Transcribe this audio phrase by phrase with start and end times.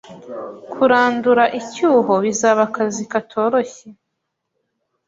[0.73, 3.87] Kurandura icyuho bizaba akazi katoroshye.